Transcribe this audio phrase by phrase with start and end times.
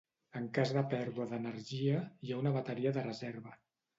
[0.37, 3.57] En cas de pèrdua d'energia, hi ha una bateria de reserva.